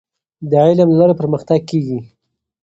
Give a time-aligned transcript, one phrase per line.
[0.49, 1.99] د علم له لارې پرمختګ کیږي.